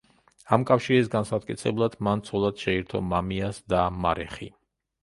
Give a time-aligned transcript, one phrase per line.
[0.55, 4.53] ამ კავშირის განსამტკიცებლად მან ცოლად შეირთო მამიას და მარეხი.